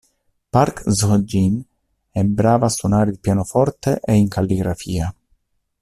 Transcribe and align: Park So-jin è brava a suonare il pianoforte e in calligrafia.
Park 0.53 0.81
So-jin 0.89 1.63
è 2.09 2.23
brava 2.23 2.65
a 2.65 2.69
suonare 2.69 3.11
il 3.11 3.19
pianoforte 3.19 3.99
e 4.03 4.15
in 4.15 4.29
calligrafia. 4.29 5.13